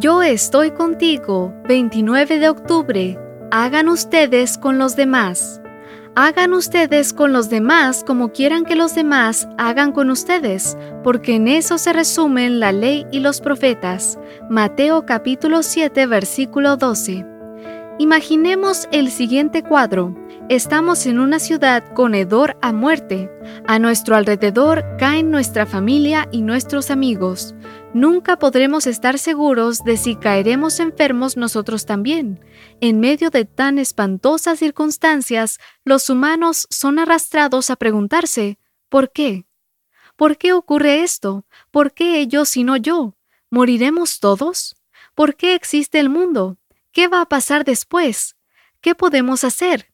Yo 0.00 0.22
estoy 0.22 0.70
contigo, 0.70 1.52
29 1.68 2.38
de 2.38 2.48
octubre. 2.48 3.18
Hagan 3.50 3.90
ustedes 3.90 4.56
con 4.56 4.78
los 4.78 4.96
demás. 4.96 5.60
Hagan 6.14 6.54
ustedes 6.54 7.12
con 7.12 7.34
los 7.34 7.50
demás 7.50 8.02
como 8.06 8.32
quieran 8.32 8.64
que 8.64 8.76
los 8.76 8.94
demás 8.94 9.46
hagan 9.58 9.92
con 9.92 10.08
ustedes, 10.08 10.78
porque 11.04 11.34
en 11.34 11.48
eso 11.48 11.76
se 11.76 11.92
resumen 11.92 12.60
la 12.60 12.72
ley 12.72 13.06
y 13.12 13.20
los 13.20 13.42
profetas. 13.42 14.18
Mateo 14.48 15.04
capítulo 15.04 15.62
7 15.62 16.06
versículo 16.06 16.78
12. 16.78 17.26
Imaginemos 17.98 18.88
el 18.92 19.10
siguiente 19.10 19.62
cuadro. 19.62 20.16
Estamos 20.48 21.04
en 21.04 21.20
una 21.20 21.38
ciudad 21.38 21.84
con 21.92 22.14
hedor 22.14 22.56
a 22.62 22.72
muerte. 22.72 23.30
A 23.66 23.78
nuestro 23.78 24.16
alrededor 24.16 24.82
caen 24.96 25.30
nuestra 25.30 25.66
familia 25.66 26.26
y 26.32 26.40
nuestros 26.40 26.90
amigos. 26.90 27.54
Nunca 27.92 28.38
podremos 28.38 28.86
estar 28.86 29.18
seguros 29.18 29.82
de 29.82 29.96
si 29.96 30.14
caeremos 30.14 30.78
enfermos 30.78 31.36
nosotros 31.36 31.86
también. 31.86 32.38
En 32.80 33.00
medio 33.00 33.30
de 33.30 33.44
tan 33.44 33.80
espantosas 33.80 34.60
circunstancias, 34.60 35.58
los 35.84 36.08
humanos 36.08 36.68
son 36.70 37.00
arrastrados 37.00 37.68
a 37.68 37.74
preguntarse, 37.74 38.60
¿por 38.88 39.10
qué? 39.10 39.46
¿Por 40.14 40.38
qué 40.38 40.52
ocurre 40.52 41.02
esto? 41.02 41.44
¿Por 41.72 41.92
qué 41.92 42.20
ellos 42.20 42.56
y 42.56 42.62
no 42.62 42.76
yo? 42.76 43.16
¿Moriremos 43.50 44.20
todos? 44.20 44.76
¿Por 45.16 45.34
qué 45.34 45.56
existe 45.56 45.98
el 45.98 46.10
mundo? 46.10 46.58
¿Qué 46.92 47.08
va 47.08 47.22
a 47.22 47.28
pasar 47.28 47.64
después? 47.64 48.36
¿Qué 48.80 48.94
podemos 48.94 49.42
hacer? 49.42 49.92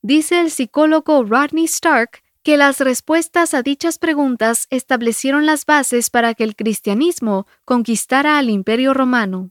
Dice 0.00 0.40
el 0.40 0.52
psicólogo 0.52 1.24
Rodney 1.24 1.64
Stark 1.64 2.21
que 2.42 2.56
las 2.56 2.80
respuestas 2.80 3.54
a 3.54 3.62
dichas 3.62 3.98
preguntas 3.98 4.66
establecieron 4.70 5.46
las 5.46 5.64
bases 5.64 6.10
para 6.10 6.34
que 6.34 6.44
el 6.44 6.56
cristianismo 6.56 7.46
conquistara 7.64 8.38
al 8.38 8.50
imperio 8.50 8.94
romano. 8.94 9.50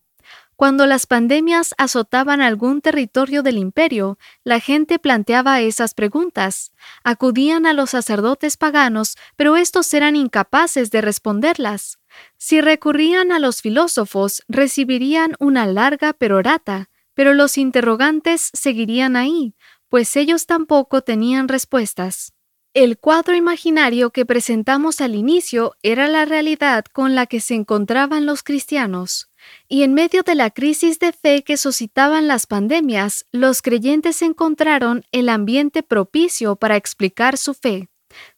Cuando 0.62 0.86
las 0.86 1.08
pandemias 1.08 1.74
azotaban 1.80 2.40
algún 2.40 2.82
territorio 2.82 3.42
del 3.42 3.58
imperio, 3.58 4.20
la 4.44 4.60
gente 4.60 5.00
planteaba 5.00 5.60
esas 5.62 5.96
preguntas. 5.96 6.72
Acudían 7.04 7.66
a 7.66 7.74
los 7.74 7.90
sacerdotes 7.90 8.58
paganos, 8.58 9.18
pero 9.36 9.58
estos 9.58 9.92
eran 9.94 10.16
incapaces 10.16 10.92
de 10.92 11.02
responderlas. 11.02 11.98
Si 12.38 12.62
recurrían 12.62 13.32
a 13.32 13.40
los 13.40 13.62
filósofos, 13.62 14.44
recibirían 14.48 15.36
una 15.40 15.66
larga 15.66 16.14
perorata, 16.14 16.90
pero 17.16 17.34
los 17.34 17.58
interrogantes 17.58 18.52
seguirían 18.54 19.16
ahí, 19.16 19.56
pues 19.90 20.16
ellos 20.16 20.46
tampoco 20.46 21.02
tenían 21.02 21.48
respuestas. 21.48 22.34
El 22.74 22.98
cuadro 22.98 23.36
imaginario 23.36 24.12
que 24.12 24.26
presentamos 24.26 25.02
al 25.02 25.14
inicio 25.14 25.76
era 25.84 26.08
la 26.08 26.24
realidad 26.24 26.86
con 26.86 27.16
la 27.16 27.26
que 27.26 27.42
se 27.42 27.54
encontraban 27.54 28.26
los 28.26 28.44
cristianos, 28.44 29.30
y 29.68 29.84
en 29.84 29.94
medio 29.94 30.24
de 30.24 30.36
la 30.36 30.52
crisis 30.52 30.98
de 30.98 31.12
fe 31.12 31.44
que 31.44 31.58
suscitaban 31.58 32.30
las 32.30 32.48
pandemias, 32.48 33.26
los 33.34 33.62
creyentes 33.62 34.22
encontraron 34.22 35.04
el 35.12 35.28
ambiente 35.28 35.84
propicio 35.84 36.56
para 36.56 36.78
explicar 36.78 37.38
su 37.38 37.54
fe. 37.54 37.90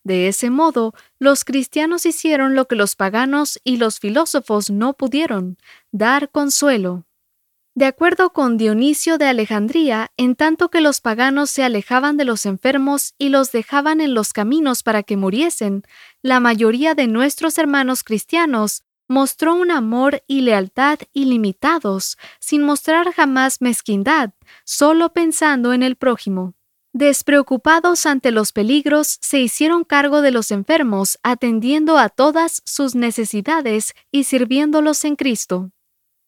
De 0.03 0.27
ese 0.27 0.49
modo, 0.49 0.95
los 1.19 1.45
cristianos 1.45 2.07
hicieron 2.07 2.55
lo 2.55 2.67
que 2.67 2.75
los 2.75 2.95
paganos 2.95 3.59
y 3.63 3.77
los 3.77 3.99
filósofos 3.99 4.71
no 4.71 4.95
pudieron, 4.95 5.59
dar 5.91 6.31
consuelo. 6.31 7.05
De 7.75 7.85
acuerdo 7.85 8.33
con 8.33 8.57
Dionisio 8.57 9.17
de 9.17 9.25
Alejandría, 9.25 10.11
en 10.15 10.35
tanto 10.35 10.69
que 10.69 10.79
los 10.79 11.01
paganos 11.01 11.49
se 11.49 11.63
alejaban 11.63 12.17
de 12.17 12.25
los 12.25 12.45
enfermos 12.45 13.15
y 13.17 13.29
los 13.29 13.51
dejaban 13.51 13.99
en 13.99 14.13
los 14.13 14.31
caminos 14.31 14.83
para 14.83 15.01
que 15.01 15.17
muriesen, 15.17 15.83
la 16.21 16.39
mayoría 16.39 16.93
de 16.93 17.07
nuestros 17.07 17.57
hermanos 17.57 18.03
cristianos 18.03 18.83
mostró 19.07 19.55
un 19.55 19.71
amor 19.71 20.21
y 20.27 20.41
lealtad 20.41 20.99
ilimitados, 21.13 22.17
sin 22.39 22.61
mostrar 22.61 23.11
jamás 23.11 23.59
mezquindad, 23.59 24.31
solo 24.65 25.11
pensando 25.11 25.73
en 25.73 25.81
el 25.81 25.95
prójimo. 25.95 26.53
Despreocupados 26.93 28.05
ante 28.05 28.29
los 28.29 28.51
peligros, 28.51 29.17
se 29.19 29.39
hicieron 29.39 29.83
cargo 29.83 30.21
de 30.21 30.29
los 30.29 30.51
enfermos, 30.51 31.17
atendiendo 31.23 31.97
a 31.97 32.09
todas 32.09 32.61
sus 32.65 32.93
necesidades 32.93 33.95
y 34.11 34.25
sirviéndolos 34.25 35.03
en 35.05 35.15
Cristo. 35.15 35.71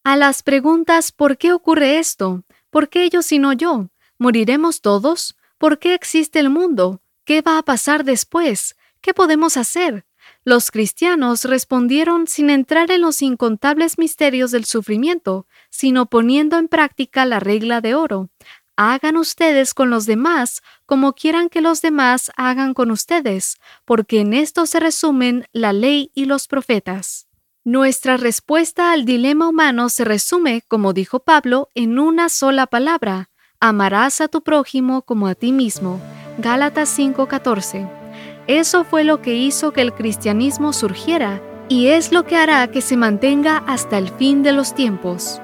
A 0.08 0.18
las 0.18 0.44
preguntas 0.44 1.12
¿por 1.12 1.36
qué 1.36 1.52
ocurre 1.52 1.98
esto? 1.98 2.44
¿Por 2.70 2.90
qué 2.90 3.06
ellos 3.06 3.32
y 3.32 3.40
no 3.40 3.54
yo? 3.54 3.90
¿Moriremos 4.20 4.82
todos? 4.82 5.36
¿Por 5.58 5.80
qué 5.80 5.96
existe 5.96 6.38
el 6.38 6.52
mundo? 6.52 7.02
¿Qué 7.24 7.42
va 7.42 7.58
a 7.58 7.64
pasar 7.64 8.04
después? 8.04 8.76
¿Qué 9.02 9.16
podemos 9.16 9.58
hacer? 9.58 10.06
Los 10.44 10.70
cristianos 10.70 11.46
respondieron 11.46 12.28
sin 12.28 12.52
entrar 12.52 12.92
en 12.92 13.02
los 13.02 13.24
incontables 13.24 13.98
misterios 13.98 14.52
del 14.52 14.66
sufrimiento, 14.66 15.48
sino 15.72 16.06
poniendo 16.06 16.60
en 16.60 16.68
práctica 16.68 17.26
la 17.26 17.40
regla 17.40 17.82
de 17.82 17.96
oro. 17.96 18.30
Hagan 18.76 19.18
ustedes 19.18 19.74
con 19.74 19.90
los 19.90 20.06
demás 20.06 20.62
como 20.86 21.14
quieran 21.14 21.50
que 21.50 21.62
los 21.62 21.82
demás 21.82 22.32
hagan 22.38 22.76
con 22.76 22.92
ustedes, 22.92 23.58
porque 23.86 24.20
en 24.20 24.36
esto 24.36 24.68
se 24.68 24.80
resumen 24.80 25.48
la 25.52 25.74
ley 25.74 26.12
y 26.14 26.26
los 26.26 26.48
profetas. 26.48 27.26
Nuestra 27.68 28.16
respuesta 28.18 28.92
al 28.92 29.06
dilema 29.06 29.50
humano 29.50 29.90
se 29.90 30.06
resume, 30.06 30.62
como 30.68 30.94
dijo 30.94 31.22
Pablo, 31.22 31.72
en 31.74 31.98
una 31.98 32.30
sola 32.30 32.68
palabra. 32.68 33.32
Amarás 33.60 34.22
a 34.22 34.28
tu 34.28 34.44
prójimo 34.44 35.02
como 35.02 35.26
a 35.26 35.34
ti 35.34 35.52
mismo. 35.52 36.00
Gálatas 36.38 36.90
5:14. 36.90 37.90
Eso 38.46 38.84
fue 38.84 39.04
lo 39.04 39.24
que 39.24 39.34
hizo 39.34 39.72
que 39.72 39.82
el 39.82 39.96
cristianismo 39.96 40.74
surgiera 40.74 41.42
y 41.68 41.88
es 41.88 42.12
lo 42.12 42.24
que 42.28 42.36
hará 42.36 42.68
que 42.70 42.82
se 42.82 42.98
mantenga 42.98 43.64
hasta 43.66 43.98
el 43.98 44.10
fin 44.10 44.44
de 44.44 44.52
los 44.52 44.76
tiempos. 44.76 45.42